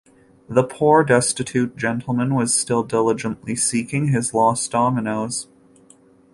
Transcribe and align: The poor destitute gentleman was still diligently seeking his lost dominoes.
The 0.49 0.63
poor 0.63 1.03
destitute 1.03 1.77
gentleman 1.77 2.33
was 2.33 2.59
still 2.59 2.81
diligently 2.81 3.55
seeking 3.55 4.07
his 4.07 4.33
lost 4.33 4.71
dominoes. 4.71 5.45